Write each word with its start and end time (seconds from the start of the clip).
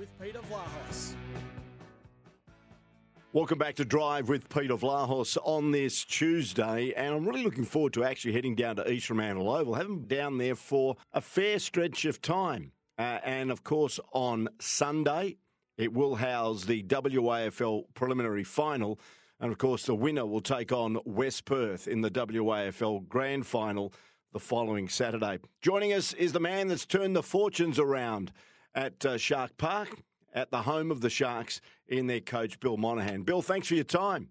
with 0.00 0.18
Peter 0.18 0.38
Vlahos. 0.50 1.12
Welcome 3.34 3.58
back 3.58 3.74
to 3.74 3.84
Drive 3.84 4.30
with 4.30 4.48
Peter 4.48 4.74
Vlahos 4.74 5.36
on 5.44 5.72
this 5.72 6.06
Tuesday, 6.06 6.94
and 6.96 7.14
I'm 7.14 7.26
really 7.26 7.44
looking 7.44 7.66
forward 7.66 7.92
to 7.92 8.04
actually 8.04 8.32
heading 8.32 8.54
down 8.54 8.76
to 8.76 8.90
East 8.90 9.08
Fremantle 9.08 9.50
Oval. 9.50 9.74
Haven't 9.74 10.08
been 10.08 10.18
down 10.18 10.38
there 10.38 10.54
for 10.54 10.96
a 11.12 11.20
fair 11.20 11.58
stretch 11.58 12.06
of 12.06 12.22
time, 12.22 12.72
uh, 12.98 13.18
and 13.22 13.50
of 13.50 13.62
course 13.62 14.00
on 14.12 14.48
Sunday 14.58 15.36
it 15.76 15.92
will 15.92 16.14
house 16.14 16.64
the 16.64 16.82
WAFL 16.82 17.84
preliminary 17.92 18.42
final, 18.42 18.98
and 19.38 19.52
of 19.52 19.58
course 19.58 19.84
the 19.84 19.94
winner 19.94 20.24
will 20.24 20.40
take 20.40 20.72
on 20.72 20.98
West 21.04 21.44
Perth 21.44 21.86
in 21.86 22.00
the 22.00 22.10
WAFL 22.10 23.06
grand 23.06 23.46
final 23.46 23.92
the 24.32 24.40
following 24.40 24.88
Saturday. 24.88 25.40
Joining 25.60 25.92
us 25.92 26.14
is 26.14 26.32
the 26.32 26.40
man 26.40 26.68
that's 26.68 26.86
turned 26.86 27.14
the 27.14 27.22
fortunes 27.22 27.78
around 27.78 28.32
at 28.74 29.04
uh, 29.04 29.16
Shark 29.16 29.56
Park, 29.56 30.02
at 30.32 30.50
the 30.50 30.62
home 30.62 30.90
of 30.90 31.00
the 31.00 31.10
Sharks, 31.10 31.60
in 31.88 32.06
their 32.06 32.20
coach, 32.20 32.60
Bill 32.60 32.76
Monahan. 32.76 33.22
Bill, 33.22 33.42
thanks 33.42 33.68
for 33.68 33.74
your 33.74 33.84
time. 33.84 34.28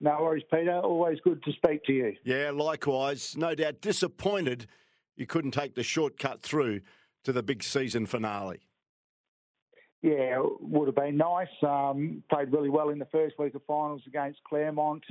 No 0.00 0.18
worries, 0.20 0.42
Peter. 0.52 0.78
Always 0.80 1.18
good 1.20 1.42
to 1.44 1.52
speak 1.52 1.84
to 1.84 1.92
you. 1.92 2.14
Yeah, 2.24 2.50
likewise. 2.52 3.36
No 3.36 3.54
doubt 3.54 3.80
disappointed 3.80 4.66
you 5.16 5.26
couldn't 5.26 5.52
take 5.52 5.74
the 5.74 5.82
shortcut 5.82 6.42
through 6.42 6.80
to 7.24 7.32
the 7.32 7.42
big 7.42 7.62
season 7.62 8.06
finale. 8.06 8.60
Yeah, 10.02 10.42
would 10.60 10.88
have 10.88 10.96
been 10.96 11.16
nice. 11.16 11.48
Um, 11.62 12.22
played 12.30 12.52
really 12.52 12.68
well 12.68 12.90
in 12.90 12.98
the 12.98 13.06
first 13.06 13.38
week 13.38 13.54
of 13.54 13.62
finals 13.66 14.02
against 14.06 14.44
Claremont. 14.44 15.02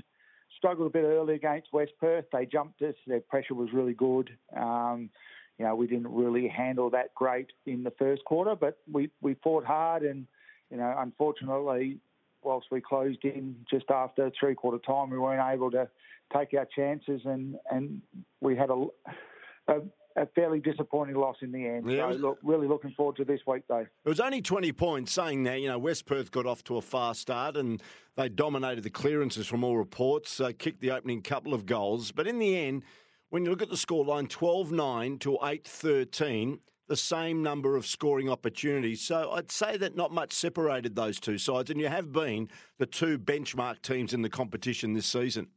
Struggled 0.57 0.87
a 0.87 0.91
bit 0.91 1.03
early 1.03 1.33
against 1.33 1.73
West 1.73 1.93
Perth. 1.99 2.25
They 2.31 2.45
jumped 2.45 2.79
us. 2.83 2.93
Their 3.07 3.21
pressure 3.21 3.55
was 3.55 3.69
really 3.73 3.95
good. 3.95 4.29
Um, 4.55 5.09
you 5.57 5.65
know, 5.65 5.75
we 5.75 5.87
didn't 5.87 6.07
really 6.07 6.47
handle 6.47 6.89
that 6.91 7.13
great 7.15 7.47
in 7.65 7.83
the 7.83 7.91
first 7.91 8.23
quarter, 8.25 8.55
but 8.55 8.79
we, 8.91 9.09
we 9.21 9.35
fought 9.35 9.65
hard 9.65 10.03
and, 10.03 10.25
you 10.71 10.77
know, 10.77 10.93
unfortunately, 10.97 11.99
whilst 12.41 12.67
we 12.71 12.81
closed 12.81 13.23
in 13.23 13.55
just 13.69 13.85
after 13.89 14.31
three 14.39 14.55
quarter 14.55 14.79
time, 14.79 15.09
we 15.09 15.17
weren't 15.17 15.53
able 15.53 15.71
to 15.71 15.87
take 16.35 16.53
our 16.57 16.67
chances 16.75 17.21
and, 17.25 17.55
and 17.71 18.01
we 18.41 18.55
had 18.55 18.69
a, 18.69 18.85
a, 19.67 19.81
a 20.15 20.25
fairly 20.35 20.59
disappointing 20.59 21.15
loss 21.15 21.37
in 21.41 21.51
the 21.51 21.65
end. 21.65 21.89
Yeah. 21.89 22.11
So, 22.11 22.17
look, 22.17 22.39
really 22.43 22.67
looking 22.67 22.91
forward 22.91 23.17
to 23.17 23.25
this 23.25 23.41
week, 23.45 23.63
though. 23.67 23.85
It 24.05 24.09
was 24.09 24.19
only 24.19 24.41
20 24.41 24.71
points, 24.73 25.11
saying 25.11 25.43
that, 25.43 25.61
you 25.61 25.67
know, 25.67 25.77
West 25.77 26.05
Perth 26.05 26.31
got 26.31 26.45
off 26.47 26.63
to 26.65 26.77
a 26.77 26.81
fast 26.81 27.21
start 27.21 27.55
and 27.57 27.81
they 28.15 28.29
dominated 28.29 28.83
the 28.83 28.89
clearances 28.89 29.47
from 29.47 29.63
all 29.63 29.77
reports, 29.77 30.39
uh, 30.39 30.51
kicked 30.57 30.81
the 30.81 30.91
opening 30.91 31.21
couple 31.21 31.53
of 31.53 31.65
goals. 31.65 32.11
But 32.11 32.27
in 32.27 32.39
the 32.39 32.57
end, 32.57 32.83
when 33.33 33.43
you 33.43 33.49
look 33.49 33.63
at 33.63 33.69
the 33.71 33.75
scoreline 33.75 34.29
12 34.29 34.71
9 34.71 35.17
to 35.17 35.39
8 35.43 35.65
13, 35.65 36.59
the 36.87 36.95
same 36.95 37.41
number 37.41 37.75
of 37.75 37.83
scoring 37.83 38.29
opportunities. 38.29 39.01
So 39.01 39.31
I'd 39.31 39.49
say 39.49 39.75
that 39.75 39.95
not 39.95 40.11
much 40.11 40.33
separated 40.33 40.95
those 40.95 41.19
two 41.19 41.39
sides, 41.39 41.71
and 41.71 41.81
you 41.81 41.87
have 41.87 42.11
been 42.11 42.47
the 42.77 42.85
two 42.85 43.17
benchmark 43.17 43.81
teams 43.81 44.13
in 44.13 44.21
the 44.21 44.29
competition 44.29 44.93
this 44.93 45.07
season. 45.07 45.47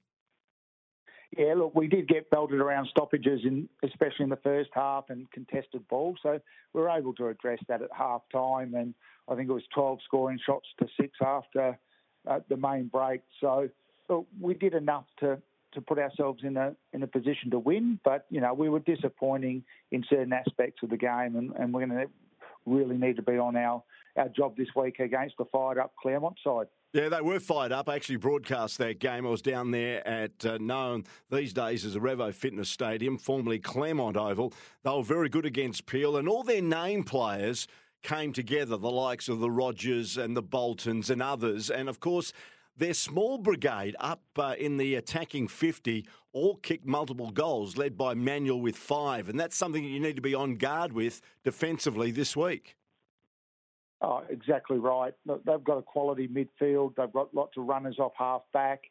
Yeah, 1.37 1.53
look, 1.53 1.75
we 1.75 1.87
did 1.87 2.09
get 2.09 2.31
belted 2.31 2.61
around 2.61 2.89
stoppages, 2.91 3.41
in, 3.45 3.69
especially 3.83 4.23
in 4.23 4.31
the 4.31 4.37
first 4.37 4.71
half 4.73 5.11
and 5.11 5.31
contested 5.31 5.87
ball. 5.89 6.17
So 6.23 6.41
we 6.73 6.81
were 6.81 6.89
able 6.89 7.13
to 7.17 7.29
address 7.29 7.59
that 7.69 7.83
at 7.83 7.91
half 7.95 8.23
time. 8.33 8.75
And 8.75 8.95
I 9.29 9.35
think 9.35 9.51
it 9.51 9.53
was 9.53 9.65
12 9.75 9.99
scoring 10.03 10.39
shots 10.47 10.67
to 10.79 10.87
six 10.99 11.13
after 11.21 11.79
uh, 12.27 12.39
the 12.49 12.57
main 12.57 12.87
break. 12.87 13.21
So 13.39 13.69
look, 14.09 14.27
we 14.41 14.55
did 14.55 14.73
enough 14.73 15.05
to, 15.21 15.43
to 15.77 15.81
put 15.81 15.99
ourselves 15.99 16.43
in 16.43 16.57
a 16.57 16.75
in 16.93 17.03
a 17.03 17.07
position 17.07 17.51
to 17.53 17.59
win. 17.59 18.01
But 18.05 18.27
you 18.31 18.41
know, 18.41 18.53
we 18.53 18.69
were 18.69 18.81
disappointing 18.81 19.63
in 19.93 20.05
certain 20.11 20.33
aspects 20.33 20.83
of 20.83 20.91
the 20.91 20.97
game, 20.97 21.37
and, 21.37 21.53
and 21.53 21.73
we're 21.73 21.87
going 21.87 22.01
to 22.01 22.11
really 22.67 22.99
need 22.99 23.17
to 23.17 23.23
be 23.23 23.39
on 23.39 23.57
our, 23.57 23.83
our 24.17 24.29
job 24.29 24.57
this 24.57 24.69
week 24.75 24.99
against 24.99 25.37
the 25.39 25.45
fired 25.47 25.79
up 25.79 25.93
Claremont 26.03 26.37
side. 26.43 26.67
Yeah, 26.93 27.09
they 27.11 27.21
were 27.21 27.41
fired 27.41 27.73
up. 27.73 27.89
I 27.89 27.95
actually 27.95 28.17
broadcast 28.17 28.79
that 28.79 28.99
game. 28.99 29.27
I 29.27 29.31
was 29.31 29.43
down 29.43 29.71
there 29.71 30.07
at 30.09 30.45
uh, 30.45 30.59
known 30.59 31.05
these 31.31 31.53
days 31.53 31.85
as 31.85 31.95
a 31.95 32.01
Revo 32.01 32.33
Fitness 32.35 32.71
Stadium, 32.71 33.19
formerly 33.19 33.59
Claremont 33.59 34.17
Oval. 34.17 34.53
They 34.83 34.91
were 34.91 35.03
very 35.03 35.29
good 35.29 35.47
against 35.47 35.87
Peel, 35.87 36.17
and 36.17 36.29
all 36.29 36.43
their 36.43 36.63
name 36.63 37.05
players 37.05 37.69
came 38.03 38.33
together, 38.33 38.77
the 38.77 38.91
likes 38.91 39.29
of 39.29 39.41
the 39.41 39.51
Rogers 39.51 40.17
and 40.17 40.37
the 40.37 40.43
Boltons 40.43 41.11
and 41.11 41.23
others. 41.23 41.71
And 41.71 41.89
of 41.89 42.01
course, 42.01 42.33
their 42.77 42.95
small 42.95 43.39
brigade 43.39 43.97
up 43.99 44.23
uh, 44.37 44.55
in 44.59 44.77
the 44.77 44.95
attacking 44.95 45.49
50 45.49 46.07
all 46.33 46.57
kicked 46.57 46.87
multiple 46.87 47.31
goals, 47.31 47.77
led 47.77 47.97
by 47.97 48.15
Manuel 48.15 48.61
with 48.61 48.77
five. 48.77 49.29
And 49.29 49.41
that's 49.41 49.57
something 49.57 49.83
that 49.83 49.89
you 49.89 50.01
need 50.01 50.17
to 50.17 50.23
be 50.23 50.35
on 50.35 50.57
guard 50.57 50.93
with 50.93 51.23
defensively 51.45 52.11
this 52.11 52.37
week. 52.37 52.77
Oh, 54.03 54.23
exactly 54.29 54.79
right. 54.79 55.15
They've 55.27 55.65
got 55.65 55.79
a 55.79 55.83
quality 55.83 56.29
midfield. 56.29 56.97
They've 56.97 57.13
got 57.13 57.35
lots 57.35 57.57
of 57.57 57.67
runners 57.67 57.99
off 57.99 58.13
half 58.17 58.43
back. 58.53 58.83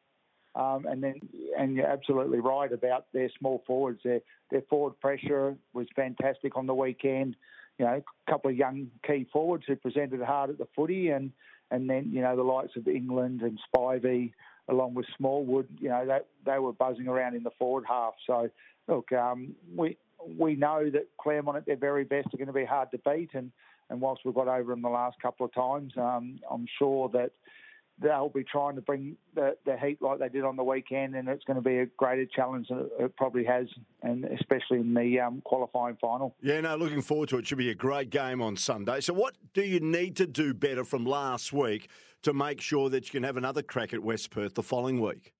Um, 0.55 0.85
and 0.89 1.03
then, 1.03 1.19
and 1.57 1.75
you're 1.75 1.85
absolutely 1.85 2.39
right 2.39 2.71
about 2.71 3.05
their 3.13 3.29
small 3.37 3.61
forwards. 3.67 3.99
Their 4.03 4.21
their 4.51 4.61
forward 4.69 4.99
pressure 4.99 5.55
was 5.73 5.87
fantastic 5.95 6.55
on 6.55 6.65
the 6.65 6.73
weekend. 6.73 7.35
You 7.77 7.85
know, 7.85 8.01
a 8.27 8.31
couple 8.31 8.49
of 8.49 8.55
young 8.55 8.87
key 9.05 9.27
forwards 9.33 9.65
who 9.67 9.75
presented 9.75 10.21
hard 10.21 10.49
at 10.49 10.57
the 10.57 10.67
footy, 10.73 11.09
and 11.09 11.33
and 11.71 11.89
then 11.89 12.11
you 12.11 12.21
know 12.21 12.35
the 12.35 12.43
likes 12.43 12.75
of 12.75 12.87
England 12.87 13.41
and 13.41 13.59
Spivey, 13.73 14.33
along 14.69 14.93
with 14.93 15.05
Smallwood. 15.17 15.67
You 15.79 15.89
know, 15.89 16.05
they 16.05 16.19
they 16.51 16.59
were 16.59 16.73
buzzing 16.73 17.07
around 17.07 17.35
in 17.35 17.43
the 17.43 17.51
forward 17.57 17.85
half. 17.87 18.13
So 18.25 18.49
look, 18.87 19.11
um, 19.11 19.55
we 19.75 19.97
we 20.37 20.55
know 20.55 20.89
that 20.89 21.07
Claremont 21.19 21.57
at 21.57 21.65
their 21.65 21.75
very 21.75 22.03
best 22.03 22.27
are 22.33 22.37
going 22.37 22.47
to 22.47 22.53
be 22.53 22.65
hard 22.65 22.91
to 22.91 22.99
beat, 22.99 23.29
and 23.33 23.51
and 23.89 24.01
whilst 24.01 24.21
we've 24.25 24.35
got 24.35 24.47
over 24.47 24.71
them 24.71 24.81
the 24.81 24.89
last 24.89 25.17
couple 25.21 25.45
of 25.45 25.53
times, 25.53 25.93
um, 25.97 26.39
I'm 26.49 26.65
sure 26.79 27.09
that 27.09 27.31
they'll 28.01 28.29
be 28.29 28.43
trying 28.43 28.75
to 28.75 28.81
bring 28.81 29.15
the, 29.35 29.55
the 29.65 29.77
heat 29.77 30.01
like 30.01 30.19
they 30.19 30.29
did 30.29 30.43
on 30.43 30.55
the 30.55 30.63
weekend, 30.63 31.15
and 31.15 31.27
it's 31.29 31.43
going 31.45 31.55
to 31.55 31.61
be 31.61 31.79
a 31.79 31.85
greater 31.85 32.25
challenge 32.25 32.67
than 32.67 32.89
it 32.99 33.15
probably 33.15 33.45
has, 33.45 33.67
and 34.03 34.25
especially 34.25 34.79
in 34.79 34.93
the 34.93 35.19
um, 35.19 35.41
qualifying 35.45 35.97
final. 35.99 36.35
Yeah, 36.41 36.61
no, 36.61 36.75
looking 36.75 37.01
forward 37.01 37.29
to 37.29 37.37
it. 37.37 37.39
It 37.39 37.47
should 37.47 37.57
be 37.57 37.69
a 37.69 37.75
great 37.75 38.09
game 38.09 38.41
on 38.41 38.57
Sunday. 38.57 38.99
So, 39.01 39.13
what 39.13 39.35
do 39.53 39.61
you 39.61 39.79
need 39.79 40.15
to 40.17 40.27
do 40.27 40.53
better 40.53 40.83
from 40.83 41.05
last 41.05 41.53
week 41.53 41.89
to 42.23 42.33
make 42.33 42.59
sure 42.59 42.89
that 42.89 43.05
you 43.05 43.11
can 43.11 43.23
have 43.23 43.37
another 43.37 43.61
crack 43.61 43.93
at 43.93 44.03
West 44.03 44.29
Perth 44.29 44.55
the 44.55 44.63
following 44.63 44.99
week? 44.99 45.33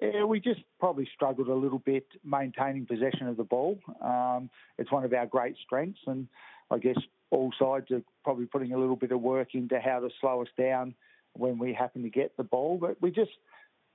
Yeah, 0.00 0.24
we 0.24 0.40
just 0.40 0.60
probably 0.78 1.08
struggled 1.14 1.48
a 1.48 1.54
little 1.54 1.78
bit 1.78 2.06
maintaining 2.22 2.86
possession 2.86 3.28
of 3.28 3.36
the 3.36 3.44
ball. 3.44 3.78
Um, 4.02 4.50
it's 4.78 4.92
one 4.92 5.04
of 5.04 5.12
our 5.12 5.26
great 5.26 5.56
strengths, 5.64 6.00
and 6.06 6.28
I 6.70 6.78
guess 6.78 6.96
all 7.30 7.50
sides 7.58 7.90
are 7.90 8.02
probably 8.22 8.46
putting 8.46 8.72
a 8.72 8.78
little 8.78 8.96
bit 8.96 9.10
of 9.10 9.20
work 9.20 9.54
into 9.54 9.80
how 9.80 10.00
to 10.00 10.10
slow 10.20 10.42
us 10.42 10.48
down 10.58 10.94
when 11.38 11.58
we 11.58 11.72
happen 11.72 12.02
to 12.02 12.10
get 12.10 12.36
the 12.36 12.44
ball. 12.44 12.78
But 12.80 13.00
we 13.00 13.10
just, 13.10 13.30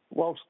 whilst 0.10 0.42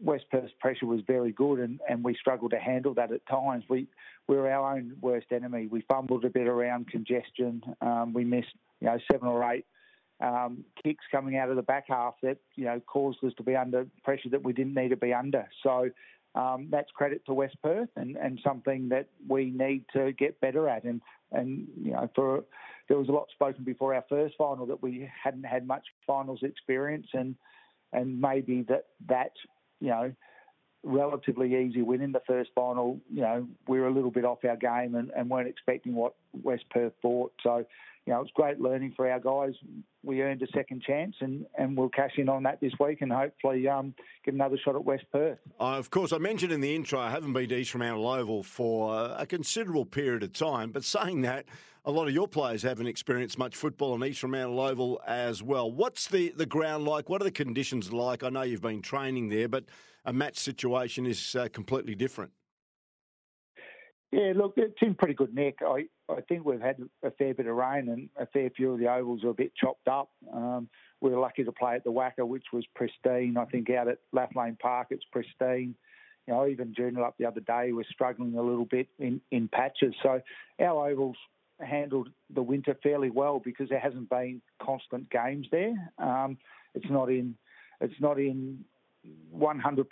West 0.00 0.24
Perth's 0.30 0.52
pressure 0.60 0.86
was 0.86 1.00
very 1.06 1.32
good 1.32 1.58
and, 1.58 1.80
and 1.88 2.04
we 2.04 2.14
struggled 2.14 2.52
to 2.52 2.58
handle 2.58 2.94
that 2.94 3.12
at 3.12 3.26
times, 3.26 3.64
we, 3.68 3.86
we 4.28 4.36
were 4.36 4.50
our 4.50 4.76
own 4.76 4.94
worst 5.00 5.26
enemy. 5.32 5.66
We 5.66 5.82
fumbled 5.82 6.24
a 6.24 6.30
bit 6.30 6.46
around 6.46 6.88
congestion. 6.88 7.62
Um, 7.80 8.12
we 8.12 8.24
missed, 8.24 8.54
you 8.80 8.86
know, 8.86 8.98
seven 9.10 9.28
or 9.28 9.50
eight 9.52 9.66
um, 10.20 10.64
kicks 10.82 11.04
coming 11.10 11.36
out 11.36 11.50
of 11.50 11.56
the 11.56 11.62
back 11.62 11.84
half 11.88 12.14
that, 12.22 12.38
you 12.56 12.64
know, 12.64 12.80
caused 12.86 13.22
us 13.24 13.32
to 13.36 13.42
be 13.42 13.56
under 13.56 13.86
pressure 14.04 14.28
that 14.30 14.42
we 14.42 14.52
didn't 14.52 14.74
need 14.74 14.88
to 14.90 14.96
be 14.96 15.12
under. 15.12 15.48
So 15.62 15.90
um, 16.34 16.68
that's 16.70 16.90
credit 16.92 17.24
to 17.26 17.34
West 17.34 17.56
Perth 17.62 17.88
and, 17.96 18.16
and 18.16 18.40
something 18.44 18.88
that 18.90 19.08
we 19.28 19.50
need 19.50 19.84
to 19.94 20.12
get 20.12 20.40
better 20.40 20.68
at. 20.68 20.84
And, 20.84 21.00
and 21.32 21.66
you 21.82 21.92
know, 21.92 22.08
for 22.14 22.44
there 22.88 22.98
was 22.98 23.08
a 23.08 23.12
lot 23.12 23.28
spoken 23.30 23.64
before 23.64 23.94
our 23.94 24.04
first 24.08 24.34
final 24.36 24.66
that 24.66 24.82
we 24.82 25.10
hadn't 25.22 25.44
had 25.44 25.66
much 25.66 25.84
finals 26.06 26.40
experience, 26.42 27.06
and 27.12 27.36
and 27.92 28.20
maybe 28.20 28.62
that 28.68 28.86
that 29.08 29.32
you 29.80 29.88
know 29.88 30.12
relatively 30.84 31.56
easy 31.56 31.82
win 31.82 32.00
in 32.00 32.12
the 32.12 32.22
first 32.26 32.50
final. 32.54 33.00
You 33.12 33.22
know, 33.22 33.48
we 33.66 33.80
were 33.80 33.88
a 33.88 33.92
little 33.92 34.10
bit 34.10 34.24
off 34.24 34.44
our 34.44 34.56
game 34.56 34.94
and, 34.94 35.10
and 35.16 35.28
weren't 35.28 35.48
expecting 35.48 35.94
what 35.94 36.14
West 36.42 36.64
Perth 36.70 36.92
brought. 37.02 37.32
So 37.42 37.66
you 38.08 38.14
know, 38.14 38.20
it 38.20 38.22
was 38.22 38.30
great 38.32 38.58
learning 38.58 38.94
for 38.96 39.06
our 39.10 39.20
guys. 39.20 39.54
We 40.02 40.22
earned 40.22 40.40
a 40.40 40.46
second 40.56 40.82
chance, 40.82 41.14
and, 41.20 41.44
and 41.58 41.76
we'll 41.76 41.90
cash 41.90 42.12
in 42.16 42.30
on 42.30 42.44
that 42.44 42.58
this 42.58 42.72
week 42.80 43.02
and 43.02 43.12
hopefully 43.12 43.68
um, 43.68 43.94
get 44.24 44.32
another 44.32 44.56
shot 44.56 44.76
at 44.76 44.82
West 44.82 45.04
Perth. 45.12 45.36
Uh, 45.60 45.76
of 45.76 45.90
course, 45.90 46.10
I 46.10 46.16
mentioned 46.16 46.50
in 46.50 46.62
the 46.62 46.74
intro 46.74 46.98
I 46.98 47.10
haven't 47.10 47.34
been 47.34 47.50
to 47.50 47.56
East 47.58 47.72
Fremantle 47.72 48.08
Oval 48.08 48.42
for 48.42 49.14
a 49.18 49.26
considerable 49.26 49.84
period 49.84 50.22
of 50.22 50.32
time, 50.32 50.70
but 50.70 50.84
saying 50.84 51.20
that, 51.20 51.44
a 51.88 51.90
lot 51.90 52.06
of 52.06 52.12
your 52.12 52.28
players 52.28 52.62
haven't 52.62 52.86
experienced 52.86 53.38
much 53.38 53.56
football 53.56 53.94
on 53.94 54.04
East 54.04 54.20
Fremantle 54.20 54.60
Oval 54.60 55.00
as 55.06 55.42
well. 55.42 55.72
What's 55.72 56.06
the, 56.06 56.34
the 56.36 56.44
ground 56.44 56.84
like? 56.84 57.08
What 57.08 57.22
are 57.22 57.24
the 57.24 57.30
conditions 57.30 57.90
like? 57.90 58.22
I 58.22 58.28
know 58.28 58.42
you've 58.42 58.60
been 58.60 58.82
training 58.82 59.30
there, 59.30 59.48
but 59.48 59.64
a 60.04 60.12
match 60.12 60.36
situation 60.36 61.06
is 61.06 61.34
uh, 61.34 61.48
completely 61.50 61.94
different. 61.94 62.32
Yeah, 64.12 64.34
look, 64.36 64.52
it's 64.58 64.76
in 64.82 64.96
pretty 64.96 65.14
good 65.14 65.34
nick. 65.34 65.60
I, 65.66 65.86
I 66.10 66.20
think 66.28 66.44
we've 66.44 66.60
had 66.60 66.76
a 67.02 67.10
fair 67.12 67.32
bit 67.32 67.46
of 67.46 67.56
rain 67.56 67.88
and 67.88 68.10
a 68.20 68.26
fair 68.26 68.50
few 68.50 68.74
of 68.74 68.78
the 68.78 68.92
ovals 68.92 69.24
are 69.24 69.30
a 69.30 69.34
bit 69.34 69.52
chopped 69.56 69.88
up. 69.88 70.10
Um, 70.30 70.68
we 71.00 71.10
were 71.10 71.20
lucky 71.20 71.44
to 71.44 71.52
play 71.52 71.76
at 71.76 71.84
the 71.84 71.92
WACA, 71.92 72.26
which 72.26 72.44
was 72.52 72.66
pristine. 72.74 73.38
I 73.38 73.46
think 73.46 73.70
out 73.70 73.88
at 73.88 73.98
Lathlain 74.14 74.58
Park, 74.58 74.88
it's 74.90 75.04
pristine. 75.10 75.74
You 76.26 76.34
know, 76.34 76.46
even 76.46 76.74
Joondalup 76.78 77.14
the 77.18 77.24
other 77.24 77.40
day 77.40 77.72
was 77.72 77.86
struggling 77.90 78.36
a 78.36 78.42
little 78.42 78.66
bit 78.66 78.88
in, 78.98 79.22
in 79.30 79.48
patches. 79.48 79.94
So 80.02 80.20
our 80.60 80.90
ovals 80.90 81.16
handled 81.60 82.08
the 82.34 82.42
winter 82.42 82.76
fairly 82.82 83.10
well 83.10 83.40
because 83.44 83.68
there 83.68 83.80
hasn't 83.80 84.08
been 84.08 84.40
constant 84.62 85.10
games 85.10 85.46
there. 85.50 85.74
Um, 85.98 86.38
it's 86.74 86.90
not 86.90 87.10
in 87.10 87.34
it's 87.80 88.00
not 88.00 88.18
in 88.18 88.64
100% 89.34 89.84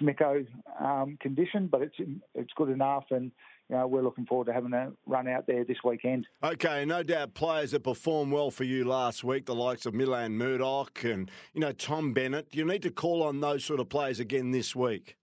Smicko 0.00 0.46
um, 0.80 1.18
condition, 1.20 1.68
but 1.70 1.82
it's 1.82 1.96
it's 2.34 2.52
good 2.56 2.70
enough, 2.70 3.04
and 3.10 3.30
you 3.68 3.76
know, 3.76 3.86
we're 3.86 4.02
looking 4.02 4.26
forward 4.26 4.46
to 4.46 4.52
having 4.52 4.72
a 4.72 4.92
run 5.06 5.26
out 5.26 5.46
there 5.46 5.64
this 5.64 5.78
weekend. 5.84 6.26
Okay, 6.42 6.84
no 6.84 7.02
doubt 7.02 7.34
players 7.34 7.72
that 7.72 7.80
performed 7.80 8.32
well 8.32 8.50
for 8.50 8.64
you 8.64 8.84
last 8.84 9.24
week, 9.24 9.46
the 9.46 9.54
likes 9.54 9.86
of 9.86 9.94
Milan 9.94 10.32
Murdoch 10.32 11.04
and 11.04 11.30
you 11.52 11.60
know 11.60 11.72
Tom 11.72 12.12
Bennett. 12.12 12.48
You 12.52 12.64
need 12.64 12.82
to 12.82 12.90
call 12.90 13.22
on 13.22 13.40
those 13.40 13.64
sort 13.64 13.80
of 13.80 13.88
players 13.88 14.20
again 14.20 14.52
this 14.52 14.74
week. 14.74 15.16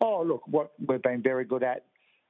Oh, 0.00 0.22
look, 0.22 0.46
what 0.46 0.72
we've 0.78 1.02
been 1.02 1.22
very 1.22 1.44
good 1.44 1.62
at 1.62 1.84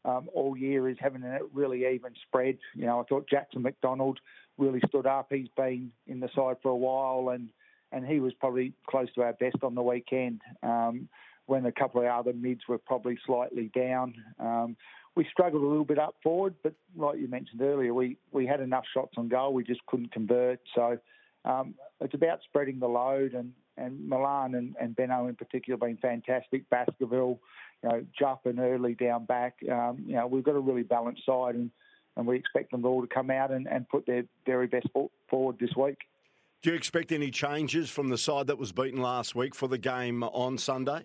um, 0.09 0.29
all 0.35 0.57
year 0.57 0.89
is 0.89 0.97
having 1.01 1.23
a 1.23 1.39
really 1.53 1.87
even 1.87 2.13
spread. 2.27 2.59
You 2.75 2.87
know, 2.87 3.01
I 3.01 3.05
thought 3.05 3.29
Jackson 3.29 3.63
McDonald 3.63 4.19
really 4.57 4.81
stood 4.89 5.07
up. 5.07 5.29
He's 5.31 5.49
been 5.57 5.93
in 6.07 6.21
the 6.21 6.29
side 6.35 6.57
for 6.63 6.71
a 6.71 6.77
while, 6.77 7.31
and 7.35 7.49
and 7.91 8.05
he 8.05 8.21
was 8.21 8.35
probably 8.35 8.75
close 8.87 9.09
to 9.15 9.23
our 9.23 9.33
best 9.33 9.57
on 9.63 9.75
the 9.75 9.83
weekend. 9.83 10.41
Um, 10.63 11.09
when 11.47 11.65
a 11.65 11.73
couple 11.73 12.03
of 12.03 12.07
other 12.07 12.35
mids 12.35 12.61
were 12.69 12.77
probably 12.77 13.19
slightly 13.25 13.71
down. 13.75 14.15
Um, 14.39 14.77
we 15.17 15.27
struggled 15.33 15.63
a 15.63 15.67
little 15.67 15.85
bit 15.85 15.99
up 15.99 16.15
forward, 16.23 16.55
but 16.63 16.75
like 16.95 17.19
you 17.19 17.27
mentioned 17.27 17.63
earlier, 17.63 17.95
we, 17.95 18.19
we 18.33 18.47
had 18.47 18.61
enough 18.61 18.85
shots 18.93 19.15
on 19.17 19.29
goal, 19.29 19.55
we 19.55 19.65
just 19.65 19.85
couldn't 19.87 20.13
convert. 20.13 20.61
So 20.75 20.99
um, 21.47 21.75
it's 22.03 22.13
about 22.13 22.41
spreading 22.45 22.79
the 22.79 22.87
load, 22.87 23.33
and, 23.33 23.53
and 23.79 24.09
Milan 24.09 24.55
and, 24.55 24.75
and 24.81 24.97
Benno 24.97 25.27
in 25.27 25.37
particular 25.37 25.75
have 25.75 25.81
been 25.81 25.97
fantastic. 25.99 26.69
Baskerville, 26.71 27.39
you 27.83 27.89
know, 27.89 28.05
Jupp 28.19 28.47
and 28.47 28.59
early 28.59 28.95
down 28.95 29.25
back. 29.25 29.57
Um, 29.71 30.05
you 30.07 30.15
know, 30.15 30.27
we've 30.27 30.45
got 30.45 30.57
a 30.57 30.61
really 30.61 30.83
balanced 30.83 31.25
side, 31.25 31.55
and, 31.55 31.71
and 32.17 32.27
we 32.27 32.37
expect 32.37 32.73
them 32.73 32.85
all 32.85 33.01
to 33.01 33.07
come 33.07 33.31
out 33.31 33.51
and, 33.51 33.67
and 33.69 33.89
put 33.89 34.07
their 34.07 34.25
very 34.45 34.67
best 34.67 34.89
foot 34.93 35.11
forward 35.31 35.57
this 35.61 35.75
week. 35.77 35.99
Do 36.63 36.71
you 36.71 36.77
expect 36.77 37.13
any 37.13 37.31
changes 37.31 37.89
from 37.89 38.09
the 38.09 38.19
side 38.19 38.49
that 38.49 38.59
was 38.59 38.73
beaten 38.73 39.01
last 39.01 39.35
week 39.37 39.55
for 39.55 39.69
the 39.69 39.79
game 39.79 40.25
on 40.25 40.59
Sunday? 40.59 41.05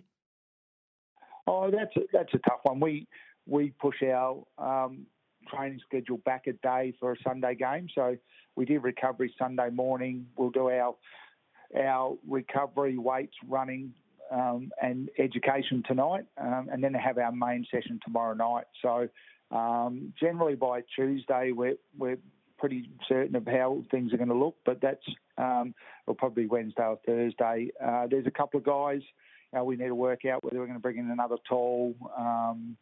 Oh, 1.45 1.69
that's 1.69 1.95
a, 1.95 2.01
that's 2.11 2.33
a 2.33 2.39
tough 2.39 2.61
one. 2.63 2.79
We 2.79 3.07
we 3.45 3.71
push 3.71 4.01
our 4.01 4.43
um, 4.57 5.05
training 5.47 5.79
schedule 5.85 6.17
back 6.17 6.47
a 6.47 6.53
day 6.53 6.93
for 6.99 7.11
a 7.11 7.15
Sunday 7.23 7.55
game. 7.55 7.87
So 7.93 8.17
we 8.55 8.65
did 8.65 8.83
recovery 8.83 9.33
Sunday 9.37 9.69
morning. 9.69 10.25
We'll 10.37 10.51
do 10.51 10.69
our 10.69 10.95
our 11.77 12.17
recovery 12.27 12.97
weights 12.97 13.35
running 13.47 13.93
um, 14.31 14.71
and 14.81 15.09
education 15.19 15.83
tonight, 15.85 16.25
um, 16.37 16.69
and 16.71 16.83
then 16.83 16.93
have 16.93 17.17
our 17.17 17.31
main 17.31 17.65
session 17.71 17.99
tomorrow 18.03 18.33
night. 18.33 18.65
So 18.81 19.09
um, 19.55 20.13
generally 20.19 20.55
by 20.55 20.81
Tuesday 20.95 21.51
we're 21.51 21.77
we're 21.97 22.17
pretty 22.57 22.89
certain 23.09 23.35
of 23.35 23.45
how 23.45 23.83
things 23.91 24.13
are 24.13 24.17
going 24.17 24.29
to 24.29 24.35
look, 24.35 24.55
but 24.65 24.79
that's 24.81 25.03
um, 25.37 25.73
will 26.07 26.15
probably 26.15 26.45
Wednesday 26.45 26.83
or 26.83 26.99
Thursday. 27.05 27.69
Uh, 27.83 28.07
there's 28.07 28.27
a 28.27 28.31
couple 28.31 28.57
of 28.57 28.63
guys 28.63 29.01
know, 29.53 29.63
we 29.63 29.75
need 29.75 29.87
to 29.87 29.95
work 29.95 30.25
out 30.25 30.43
whether 30.43 30.57
we're 30.57 30.65
going 30.65 30.77
to 30.77 30.81
bring 30.81 30.97
in 30.97 31.09
another 31.09 31.37
tall. 31.47 31.95
Um, 32.17 32.75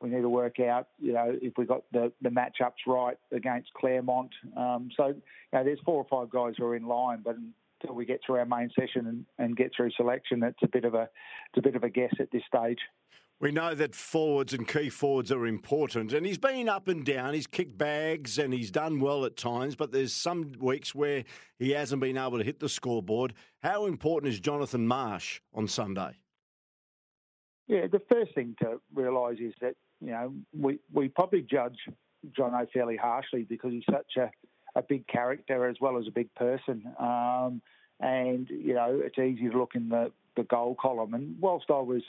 we 0.00 0.10
need 0.10 0.22
to 0.22 0.28
work 0.28 0.58
out, 0.60 0.88
you 0.98 1.12
know, 1.12 1.36
if 1.40 1.56
we 1.56 1.64
got 1.64 1.82
the, 1.92 2.12
the 2.20 2.28
matchups 2.28 2.86
right 2.86 3.16
against 3.32 3.72
Claremont. 3.74 4.30
Um, 4.56 4.90
so, 4.96 5.08
you 5.08 5.22
know, 5.52 5.64
there's 5.64 5.78
four 5.84 5.96
or 5.96 6.06
five 6.10 6.30
guys 6.30 6.54
who 6.58 6.64
are 6.66 6.76
in 6.76 6.86
line, 6.86 7.20
but 7.24 7.36
until 7.84 7.96
we 7.96 8.04
get 8.04 8.20
through 8.24 8.36
our 8.36 8.46
main 8.46 8.70
session 8.78 9.06
and, 9.06 9.26
and 9.38 9.56
get 9.56 9.72
through 9.76 9.90
selection, 9.92 10.42
it's 10.42 10.58
a 10.62 10.68
bit 10.68 10.84
of 10.84 10.94
a 10.94 11.02
it's 11.02 11.58
a 11.58 11.62
bit 11.62 11.76
of 11.76 11.84
a 11.84 11.90
guess 11.90 12.12
at 12.18 12.30
this 12.30 12.42
stage. 12.46 12.78
We 13.40 13.50
know 13.50 13.74
that 13.74 13.94
forwards 13.94 14.54
and 14.54 14.66
key 14.66 14.88
forwards 14.88 15.30
are 15.32 15.46
important, 15.46 16.12
and 16.12 16.24
he's 16.24 16.38
been 16.38 16.68
up 16.68 16.88
and 16.88 17.04
down. 17.04 17.34
He's 17.34 17.46
kicked 17.46 17.76
bags 17.76 18.38
and 18.38 18.54
he's 18.54 18.70
done 18.70 19.00
well 19.00 19.24
at 19.24 19.36
times, 19.36 19.74
but 19.74 19.92
there's 19.92 20.14
some 20.14 20.52
weeks 20.60 20.94
where 20.94 21.24
he 21.58 21.70
hasn't 21.70 22.00
been 22.00 22.16
able 22.16 22.38
to 22.38 22.44
hit 22.44 22.60
the 22.60 22.68
scoreboard. 22.68 23.34
How 23.62 23.86
important 23.86 24.32
is 24.32 24.40
Jonathon 24.40 24.86
Marsh 24.86 25.40
on 25.52 25.66
Sunday? 25.66 26.12
Yeah, 27.66 27.86
the 27.90 28.00
first 28.10 28.34
thing 28.34 28.54
to 28.62 28.80
realise 28.94 29.38
is 29.40 29.54
that 29.60 29.74
you 30.00 30.10
know 30.10 30.34
we 30.56 30.78
we 30.92 31.08
probably 31.08 31.42
judge 31.42 31.76
Jono 32.38 32.66
fairly 32.72 32.96
harshly 32.96 33.42
because 33.42 33.72
he's 33.72 33.84
such 33.90 34.16
a, 34.16 34.30
a 34.74 34.82
big 34.82 35.06
character 35.06 35.68
as 35.68 35.76
well 35.80 35.98
as 35.98 36.06
a 36.06 36.10
big 36.10 36.34
person. 36.34 36.84
Um, 36.98 37.62
and 38.00 38.48
you 38.50 38.74
know 38.74 39.00
it's 39.04 39.18
easy 39.18 39.48
to 39.48 39.58
look 39.58 39.74
in 39.74 39.88
the, 39.88 40.10
the 40.36 40.42
goal 40.42 40.76
column. 40.80 41.14
And 41.14 41.40
whilst 41.40 41.66
I 41.70 41.80
was 41.80 42.02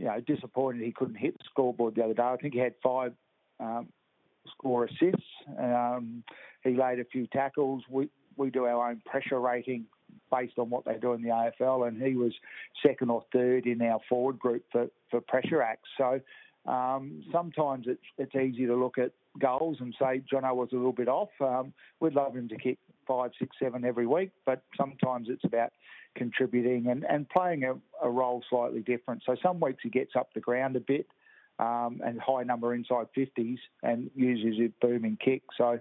you 0.00 0.06
know, 0.06 0.18
disappointed 0.20 0.82
he 0.82 0.92
couldn't 0.92 1.16
hit 1.16 1.36
the 1.38 1.44
scoreboard 1.50 1.94
the 1.94 2.02
other 2.02 2.14
day. 2.14 2.22
I 2.22 2.36
think 2.36 2.54
he 2.54 2.60
had 2.60 2.74
five 2.82 3.12
um, 3.60 3.88
score 4.50 4.86
assists. 4.86 5.26
Um, 5.58 6.24
he 6.64 6.74
laid 6.74 7.00
a 7.00 7.04
few 7.04 7.26
tackles. 7.26 7.82
We 7.88 8.08
we 8.36 8.48
do 8.48 8.64
our 8.64 8.90
own 8.90 9.02
pressure 9.04 9.38
rating 9.38 9.84
based 10.30 10.58
on 10.58 10.70
what 10.70 10.86
they 10.86 10.96
do 10.96 11.12
in 11.12 11.22
the 11.22 11.28
AFL, 11.28 11.86
and 11.86 12.00
he 12.00 12.14
was 12.14 12.32
second 12.84 13.10
or 13.10 13.24
third 13.30 13.66
in 13.66 13.82
our 13.82 14.00
forward 14.08 14.38
group 14.38 14.64
for, 14.72 14.86
for 15.10 15.20
pressure 15.20 15.60
acts. 15.60 15.88
So 15.98 16.20
um, 16.64 17.22
sometimes 17.30 17.86
it's 17.86 18.00
it's 18.16 18.34
easy 18.34 18.66
to 18.66 18.76
look 18.76 18.96
at 18.96 19.12
goals 19.38 19.78
and 19.80 19.94
say 19.98 20.22
Jono 20.32 20.54
was 20.54 20.70
a 20.72 20.76
little 20.76 20.92
bit 20.92 21.08
off. 21.08 21.30
Um, 21.40 21.72
we'd 22.00 22.14
love 22.14 22.34
him 22.34 22.48
to 22.48 22.56
kick 22.56 22.78
five, 23.06 23.30
six, 23.38 23.56
seven 23.62 23.84
every 23.84 24.06
week, 24.06 24.30
but 24.44 24.62
sometimes 24.76 25.28
it's 25.30 25.44
about 25.44 25.72
contributing 26.16 26.88
and, 26.88 27.04
and 27.04 27.28
playing 27.28 27.64
a, 27.64 27.74
a 28.02 28.10
role 28.10 28.42
slightly 28.50 28.80
different. 28.80 29.22
So 29.24 29.36
some 29.42 29.60
weeks 29.60 29.80
he 29.82 29.90
gets 29.90 30.12
up 30.16 30.32
the 30.34 30.40
ground 30.40 30.76
a 30.76 30.80
bit 30.80 31.06
um, 31.58 32.00
and 32.04 32.20
high 32.20 32.42
number 32.42 32.74
inside 32.74 33.06
50s 33.16 33.58
and 33.82 34.10
uses 34.14 34.60
his 34.60 34.70
booming 34.80 35.18
kick. 35.22 35.42
So 35.56 35.80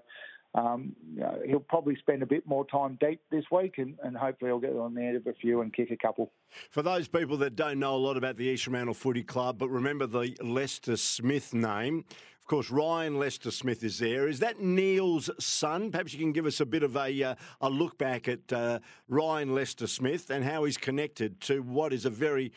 um, 0.56 0.96
you 1.14 1.22
know, 1.22 1.40
he'll 1.46 1.60
probably 1.60 1.96
spend 1.98 2.24
a 2.24 2.26
bit 2.26 2.48
more 2.48 2.66
time 2.66 2.98
deep 3.00 3.22
this 3.30 3.46
week 3.52 3.78
and, 3.78 3.96
and 4.04 4.18
hopefully 4.18 4.50
he'll 4.50 4.60
get 4.60 4.76
on 4.76 4.96
the 4.96 5.02
end 5.02 5.16
of 5.16 5.28
a 5.28 5.34
few 5.34 5.62
and 5.62 5.72
kick 5.72 5.92
a 5.92 5.98
couple. 5.98 6.32
For 6.72 6.82
those 6.82 7.08
people 7.08 7.38
that 7.38 7.56
don't 7.56 7.80
know 7.80 7.96
a 7.96 7.98
lot 7.98 8.18
about 8.18 8.38
the 8.38 8.46
East 8.46 8.64
Fremantle 8.64 8.96
Footy 8.96 9.24
Club, 9.24 9.60
but 9.60 9.70
remember 9.70 10.08
the 10.08 10.36
Lester 10.42 10.98
Smith 10.98 11.54
name, 11.54 12.04
course, 12.50 12.70
Ryan 12.70 13.18
Lester 13.18 13.52
Smith 13.52 13.84
is 13.84 14.00
there. 14.00 14.28
Is 14.28 14.40
that 14.40 14.60
Neil's 14.60 15.30
son? 15.40 15.92
Perhaps 15.92 16.14
you 16.14 16.20
can 16.20 16.34
give 16.34 16.46
us 16.46 16.60
a 16.60 16.66
bit 16.66 16.84
of 16.84 16.98
a, 16.98 17.24
uh, 17.24 17.36
a 17.62 17.70
look 17.70 17.98
back 17.98 18.28
at 18.28 18.52
uh, 18.52 18.80
Ryan 19.08 19.56
Lester 19.56 19.88
Smith 19.88 20.30
and 20.30 20.44
how 20.44 20.66
he's 20.66 20.78
connected 20.78 21.40
to 21.42 21.62
what 21.62 21.94
is 21.94 22.06
a 22.06 22.10
very 22.10 22.52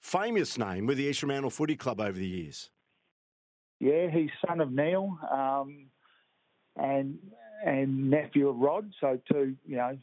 famous 0.00 0.56
name 0.58 0.86
with 0.86 0.98
the 0.98 1.04
East 1.04 1.20
Fremantle 1.20 1.50
Footy 1.50 1.76
Club 1.76 2.00
over 2.00 2.18
the 2.18 2.26
years. 2.26 2.70
Yeah, 3.80 4.08
he's 4.10 4.30
son 4.46 4.60
of 4.60 4.70
Neil. 4.70 5.18
Um, 5.30 5.86
and 6.76 7.18
and 7.64 8.10
nephew 8.10 8.48
of 8.48 8.56
Rod, 8.56 8.92
so 9.00 9.18
two 9.30 9.56
you 9.66 9.76
know 9.76 9.96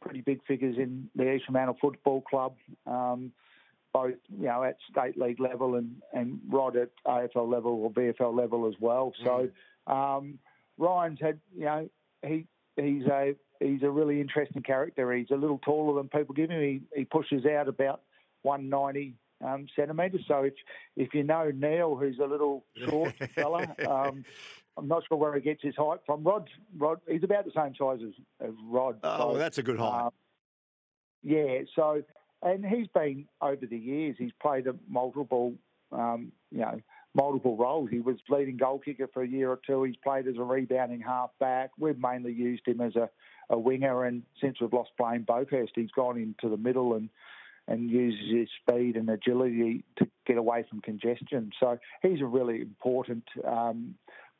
pretty 0.00 0.20
big 0.20 0.44
figures 0.46 0.76
in 0.78 1.08
the 1.14 1.34
East 1.34 1.46
Fremantle 1.46 1.76
Football 1.80 2.22
Club, 2.22 2.54
um, 2.86 3.32
both 3.94 4.14
you 4.38 4.46
know 4.46 4.64
at 4.64 4.76
state 4.90 5.16
league 5.16 5.40
level 5.40 5.76
and 5.76 6.02
and 6.12 6.40
Rod 6.50 6.76
at 6.76 6.90
AFL 7.06 7.50
level 7.50 7.72
or 7.72 7.90
VFL 7.90 8.36
level 8.36 8.66
as 8.66 8.74
well. 8.78 9.14
Mm. 9.22 9.24
So 9.86 9.92
um, 9.92 10.38
Ryan's 10.76 11.20
had 11.20 11.40
you 11.56 11.64
know 11.64 11.88
he 12.26 12.46
he's 12.76 13.06
a 13.06 13.34
he's 13.60 13.82
a 13.82 13.90
really 13.90 14.20
interesting 14.20 14.62
character. 14.62 15.10
He's 15.14 15.30
a 15.30 15.36
little 15.36 15.58
taller 15.58 15.94
than 15.94 16.08
people 16.08 16.34
give 16.34 16.50
him. 16.50 16.60
He 16.60 16.82
he 16.94 17.04
pushes 17.04 17.46
out 17.46 17.68
about 17.68 18.02
190 18.42 19.14
um, 19.44 19.66
centimetres. 19.74 20.24
So 20.28 20.42
if 20.42 20.54
if 20.96 21.14
you 21.14 21.22
know 21.22 21.50
Neil, 21.54 21.96
who's 21.96 22.18
a 22.18 22.26
little 22.26 22.64
short 22.88 23.14
fella, 23.34 23.74
um, 23.88 24.24
I'm 24.76 24.88
not 24.88 25.04
sure 25.08 25.16
where 25.16 25.34
he 25.34 25.40
gets 25.40 25.62
his 25.62 25.76
height 25.76 26.00
from. 26.04 26.24
Rod, 26.24 26.48
Rod, 26.76 27.00
he's 27.08 27.22
about 27.22 27.44
the 27.44 27.52
same 27.54 27.74
size 27.78 28.00
as, 28.04 28.48
as 28.48 28.54
Rod. 28.64 28.98
Oh, 29.04 29.32
so, 29.32 29.38
that's 29.38 29.58
a 29.58 29.62
good 29.62 29.78
height. 29.78 30.06
Um, 30.06 30.10
yeah. 31.22 31.60
So, 31.74 32.02
and 32.44 32.64
he's 32.64 32.86
been 32.88 33.26
over 33.40 33.66
the 33.66 33.78
years. 33.78 34.16
He's 34.18 34.32
played 34.40 34.66
a 34.66 34.74
multiple, 34.88 35.54
um, 35.90 36.30
you 36.52 36.60
know, 36.60 36.80
multiple 37.14 37.56
roles. 37.56 37.90
He 37.90 38.00
was 38.00 38.16
leading 38.28 38.56
goal 38.56 38.78
kicker 38.78 39.08
for 39.12 39.22
a 39.22 39.28
year 39.28 39.50
or 39.50 39.60
two. 39.66 39.82
He's 39.84 39.96
played 39.96 40.28
as 40.28 40.36
a 40.36 40.42
rebounding 40.42 41.00
half 41.00 41.30
back. 41.40 41.70
We've 41.78 41.98
mainly 41.98 42.32
used 42.32 42.66
him 42.66 42.80
as 42.80 42.94
a, 42.96 43.08
a 43.50 43.58
winger, 43.58 44.04
and 44.04 44.22
since 44.40 44.60
we've 44.60 44.72
lost 44.72 44.90
Blaine 44.98 45.24
Boekhorst, 45.24 45.70
he's 45.74 45.90
gone 45.90 46.18
into 46.18 46.48
the 46.48 46.60
middle 46.60 46.94
and 46.94 47.08
and 47.66 47.90
uses 47.90 48.30
his 48.30 48.48
speed 48.60 48.94
and 48.94 49.08
agility 49.08 49.84
to 49.96 50.06
get 50.26 50.36
away 50.36 50.66
from 50.68 50.82
congestion. 50.82 51.50
So 51.58 51.78
he's 52.02 52.20
a 52.20 52.26
really 52.26 52.60
important 52.60 53.24
um, 53.42 53.94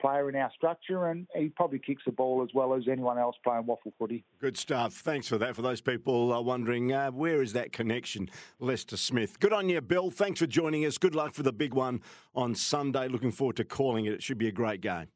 player 0.04 0.28
in 0.28 0.37
our 0.37 0.50
structure, 0.54 1.06
and 1.06 1.26
he 1.34 1.49
probably 1.49 1.78
kicks 1.78 2.02
the 2.04 2.12
ball 2.12 2.42
as 2.42 2.52
well 2.52 2.75
as 2.75 2.82
anyone 2.90 3.18
else 3.18 3.37
playing 3.42 3.64
WAFL 3.64 3.92
footy. 3.99 4.23
Good 4.38 4.58
stuff. 4.58 4.92
Thanks 4.92 5.28
for 5.28 5.38
that. 5.38 5.56
For 5.56 5.62
those 5.62 5.80
people 5.80 6.30
uh, 6.30 6.42
wondering, 6.42 6.92
uh, 6.92 7.11
where 7.11 7.40
is 7.40 7.54
that 7.54 7.73
connection, 7.73 8.28
Lester 8.58 8.99
Smith? 8.99 9.40
Good 9.40 9.54
on 9.54 9.70
you, 9.70 9.80
Bill. 9.80 10.11
Thanks 10.11 10.40
for 10.40 10.46
joining 10.46 10.84
us. 10.84 10.99
Good 10.99 11.14
luck 11.14 11.32
for 11.32 11.42
the 11.42 11.54
big 11.54 11.73
one 11.73 12.02
on 12.34 12.54
Sunday. 12.54 13.08
Looking 13.08 13.32
forward 13.32 13.56
to 13.56 13.64
calling 13.64 14.04
it. 14.04 14.12
It 14.12 14.23
should 14.23 14.37
be 14.37 14.49
a 14.49 14.52
great 14.52 14.82
game. 14.82 15.06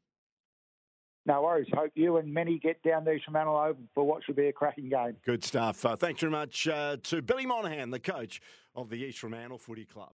No 1.27 1.43
worries. 1.43 1.67
Hope 1.71 1.91
you 1.93 2.17
and 2.17 2.33
many 2.33 2.57
get 2.57 2.81
down 2.81 3.05
there 3.05 3.19
to 3.19 3.31
Mantle 3.31 3.57
Oval 3.57 3.83
for 3.93 4.03
what 4.03 4.23
should 4.23 4.37
be 4.37 4.47
a 4.47 4.53
cracking 4.53 4.89
game. 4.89 5.17
Good 5.23 5.43
stuff. 5.43 5.85
Uh, 5.85 5.95
thanks 5.95 6.21
very 6.21 6.31
much 6.31 6.67
uh, 6.67 6.97
to 7.03 7.21
Billy 7.21 7.45
Monahan, 7.45 7.91
the 7.91 7.99
coach 7.99 8.41
of 8.73 8.89
the 8.89 8.95
East 8.95 9.19
Fremantle 9.19 9.59
Footy 9.59 9.85
Club. 9.85 10.13